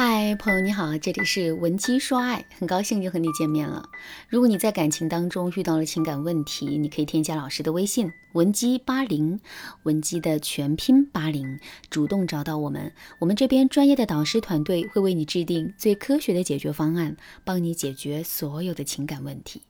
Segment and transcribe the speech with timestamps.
[0.00, 3.82] 嗨，朋友你好，这里是文姬说爱，很高兴又和你见面了。
[4.28, 9.40] 如果你在感情当中遇到了情感问题，你可以添加老师的微信文姬八零，
[9.82, 11.58] 文姬的全拼八零，
[11.90, 19.64] 主动找到我们，我们这边专业的导师团队会为你制定最科学的解决方案，帮你解决所有的情感问题。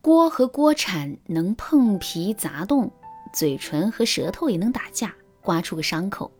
[0.00, 2.90] 锅和锅铲能碰皮砸洞，
[3.32, 6.32] 嘴唇和舌头也能打架，刮出个伤口。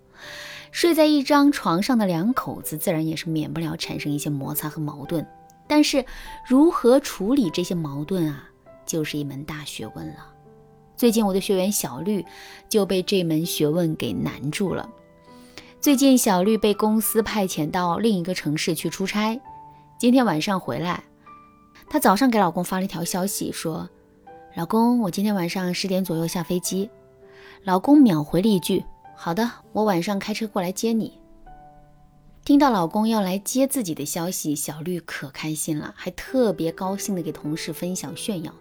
[0.77, 5.27] 睡在一张床上的两口子，自然也是免不了产生一些摩擦和矛盾。
[5.66, 6.05] 但是，
[6.46, 8.46] 如何处理这些矛盾啊，
[8.84, 10.27] 就是一门大学问了。
[10.95, 12.23] 最近，我的学员小绿
[12.68, 14.87] 就被这门学问给难住了。
[15.80, 19.40] 最近，小绿被公司派遣到另一个城市去出差，
[19.98, 21.02] 今天晚上回来，
[21.88, 23.88] 她早上给老公发了一条消息，说
[24.54, 26.90] ：“老公，我今天晚上十点左右下飞机。”
[27.65, 28.84] 老公秒回了一句。
[29.19, 31.19] 好的，我晚上开车过来接你。
[32.45, 38.55] 听到老公要来接自己的消息，小绿可开心了，还特别高兴的给同事分享炫耀。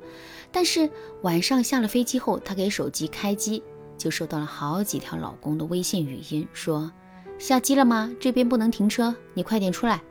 [0.51, 0.89] 但是
[1.21, 3.61] 晚上下了飞机后，她给手机开机，
[3.95, 6.91] 就收到了好几条老公的微信语音，说
[7.37, 8.09] ：“下机了吗？
[8.19, 10.01] 这边不能停车，你快点出来。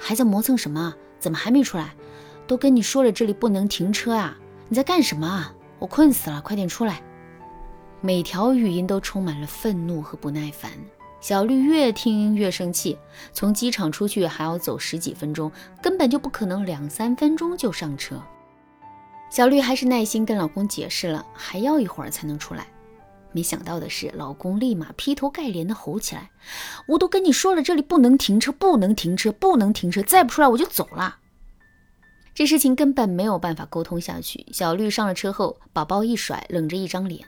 [0.00, 0.92] 还在磨蹭什么？
[1.20, 1.94] 怎么还没出来？
[2.48, 4.36] 都跟你说了，这里不能停车啊！
[4.68, 5.54] 你在干什么啊？
[5.78, 7.00] 我困死了，快点出来。”
[8.04, 10.72] 每条语音都充满了愤怒和不耐烦，
[11.20, 12.98] 小绿越听越生气。
[13.32, 18.20] 从机场出去还要走十几分钟，根本就不可能两三分钟就上车。
[19.30, 22.66] 小绿还是耐心跟老公解释了，还要一会儿才能出来。
[23.30, 26.28] 没想到的是，老公立马劈头盖脸的吼起来
[26.88, 30.02] ：“我都跟你说了，这里不能停车，不能停车，不能停车！
[30.02, 31.18] 再不出来我就走了。”
[32.34, 34.44] 这事情根本没有办法沟通下去。
[34.52, 37.24] 小绿上了车后，把包一甩，冷着一张脸。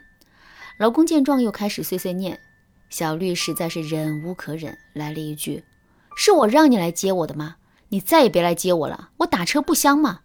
[0.77, 2.37] 老公见状，又开始碎碎念。
[2.89, 5.63] 小绿实在是忍无可忍，来了一句
[6.17, 7.55] ：“是我让你来接我的吗？
[7.89, 10.19] 你再也别来接我了，我打车不香吗？”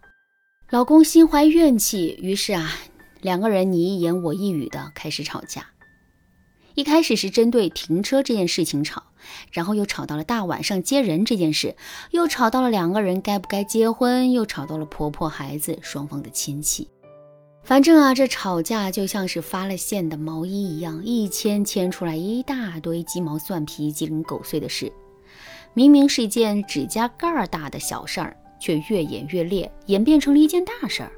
[0.70, 2.68] 老公心怀怨气，于是啊，
[3.20, 5.66] 两个人你一言我一语的开始吵架。
[6.74, 9.04] 一开始是针对停车这件事情吵，
[9.52, 11.76] 然后又吵到了大晚上接人这件事，
[12.10, 16.88] 又吵到了两个人该不该结婚，又吵到了婆婆、孩子双方的亲戚。
[17.62, 24.92] 反正啊，这吵架就像是发了线的毛衣一样，一牵牵出来一大堆鸡毛蒜皮、鸡零狗碎的事。
[25.72, 31.12] 明明是一件指甲盖儿大的小事儿，却越演越烈，演变成了一件大事儿。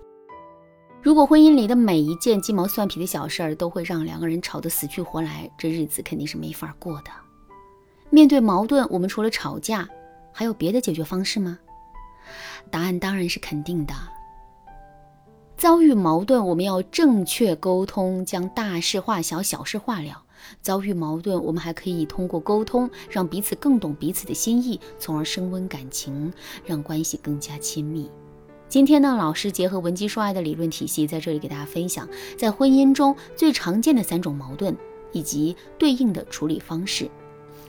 [1.00, 7.10] 如果婚姻里的每一件鸡毛蒜皮的小事儿都会让两个人吵得死去活来，这日子肯定是没法过的。
[8.10, 9.88] 面对矛盾，我们除了吵架，
[10.32, 11.58] 还有别的解决方式吗？
[12.70, 13.94] 答案当然是肯定的。
[15.56, 20.22] 遭遇矛盾，我们要正确沟通，将大事化小，小事化了。
[20.60, 26.32] 遭遇矛盾，我们还可以通过沟通，让彼此更懂彼此的心意，从而升温感情，
[26.64, 28.10] 让关系更加亲密。
[28.68, 34.76] 今天呢，老师结合文姬说爱的理论体系，在这里给大家分享，在婚姻中最常见的三种矛盾
[35.12, 37.08] 以及对应的处理方式。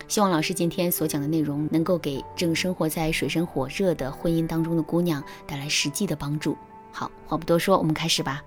[0.07, 6.57] 希望老师今天所讲的内容，能够给正生活在水深火热的婚姻当中的姑娘带来实际的帮助。
[6.93, 8.41] 好，话不多说，我们开始吧。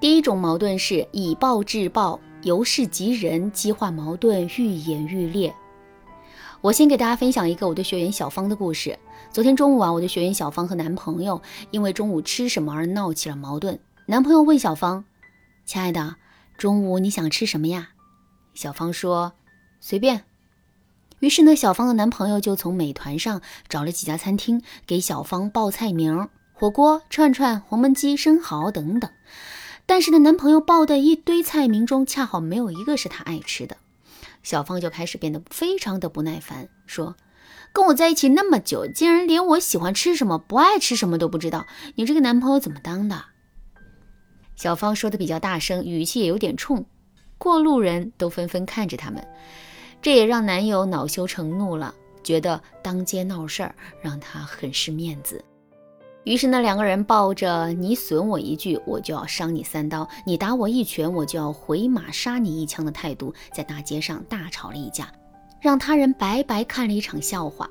[0.00, 5.54] 第一种矛盾是以暴制暴，由事及人，激化矛盾，愈演愈烈。
[6.60, 8.98] 我先给大家分享一个我的学员小芳的故事。
[9.30, 11.40] 昨天中午啊，我的学员小芳和男朋友
[11.70, 13.78] 因为中午吃什么而闹起了矛盾。
[14.06, 15.04] 男朋友问小芳
[15.64, 16.16] ：“亲爱的，
[16.58, 17.90] 中午你想吃什么呀？”
[18.54, 19.32] 小芳说
[19.80, 20.24] ：“随便。”
[21.20, 26.28] 于是呢，小芳的男朋友就从美团上找了几家餐厅，给小芳报菜名。
[26.62, 29.10] 火锅、串串、黄焖鸡、生蚝等等，
[29.84, 33.78] 但是呢，男朋友报的一堆菜名中，恰好没有一个是他爱吃的。
[34.44, 37.16] 小芳就开始变得非常的不耐烦，说
[37.74, 43.24] ：“跟我在一起那么久，竟然连我喜欢吃什么、不爱吃什么都不知道，你这个男朋友怎么当的？”
[44.54, 46.86] 小芳说的比较大声，语气也有点冲，
[47.38, 49.26] 过路人都纷纷看着他们，
[50.00, 51.92] 这也让男友恼羞成怒了，
[52.22, 55.44] 觉得当街闹事儿让他很是面子。
[56.24, 65.12] 于是呢，两个人抱着“你损我一句，我就要伤你三刀；你打我一拳，我就要回马杀你一枪”的态度，在大街上大吵了一架，
[65.60, 67.68] 让他人白白看了一场笑话。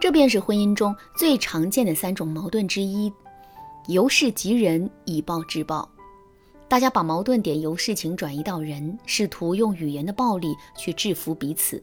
[0.00, 3.12] 这便是婚姻中最常见的三种矛盾之一：
[3.88, 5.86] 由事及人，以暴制暴。
[6.66, 11.82] 大家把矛盾点由事情转移到人，试图用语言的暴力去制服彼此。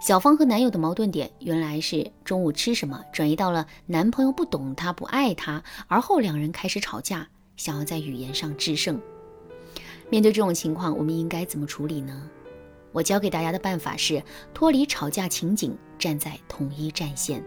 [0.00, 7.26] 小芳和男友的矛盾点原来是中午吃什么，转移到了男朋友不懂她、不爱她，而后两人开始吵架，
[7.56, 9.00] 想要在语言上制胜。
[10.10, 12.30] 面对这种情况，我们应该怎么处理呢？
[12.92, 14.22] 我教给大家的办法是
[14.54, 17.42] 脱离吵架情景，站在统一战线。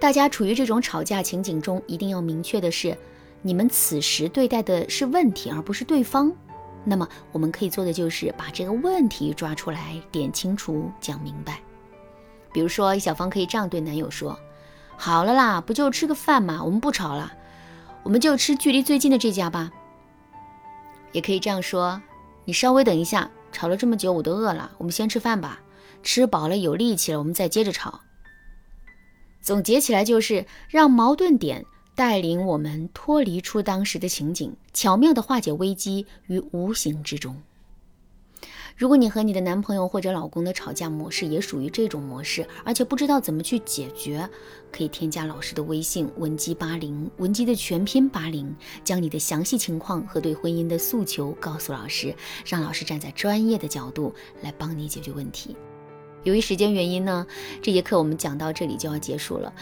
[0.00, 2.96] 大家处于这种吵架情景中，一定要明确的是，
[3.42, 6.34] 你们此时对待的是问题，而不是对方。
[6.84, 11.60] 那么我们可以做的就是把这个问题抓出来，点清楚，讲明白。
[12.52, 14.38] 比如说，小芳可以这样对男友说
[14.96, 17.32] ：“好了啦，不就吃个饭嘛，我们不吵了，
[18.02, 19.70] 我们就吃距离最近的这家吧。”
[21.12, 22.00] 也可以这样说
[22.44, 25.60] ：“你稍微等一下，吵了这么久，我都饿了，我们先吃饭吧，
[26.02, 28.00] 吃饱了有力气了，我们再接着吵。”
[29.40, 31.64] 总结起来就是让矛盾点。
[31.94, 37.42] 带领我们脱离出当时的情景，巧妙地化解危机于无形之中。
[38.76, 44.26] 如果你和你的男朋友或者老公的吵架模式也属于这种模式，而且不知道怎么去解决，
[44.72, 52.14] 可以添加老师的微信文姬八零，文姬的全拼八零，将你的详细情况和对婚姻的诉求告诉老师，
[52.46, 55.54] 让老师站在专业的角度来帮你解决问题。
[56.22, 57.26] 由于时间原因呢，
[57.62, 59.52] 这节课我们讲到这里就要结束了。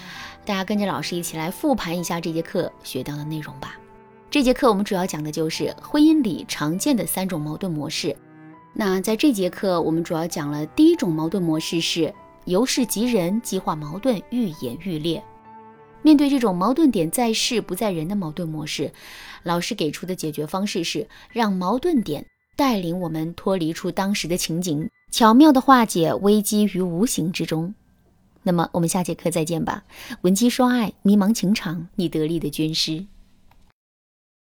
[0.45, 3.79] 大家跟着老师一起来复盘一下这节课学到的内容吧。
[4.31, 8.17] 这节课我们主要讲的就是婚姻里常见的三种矛盾模式。
[8.75, 12.13] 那在这节课我们主要讲了第一种矛盾模式是
[12.45, 15.23] 由事及人，激化矛盾，愈演愈烈。
[16.03, 18.93] 面对这种矛盾点在事不在人的矛盾模式，
[19.43, 22.25] 老师给出的解决方式是让矛盾点
[22.59, 24.91] 带领我们脱离出当时的情景。
[25.13, 27.73] 巧妙的化解危机于无形之中。
[28.43, 29.85] 那么，我们下节课再见吧。
[30.23, 33.07] 闻鸡说爱，迷茫情场，你得力的军师。